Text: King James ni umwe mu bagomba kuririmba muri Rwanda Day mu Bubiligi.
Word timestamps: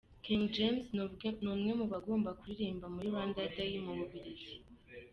King 0.23 0.41
James 0.55 0.85
ni 1.43 1.49
umwe 1.55 1.71
mu 1.79 1.85
bagomba 1.93 2.29
kuririmba 2.39 2.85
muri 2.93 3.07
Rwanda 3.11 3.39
Day 3.55 3.71
mu 3.85 3.93
Bubiligi. 3.99 4.53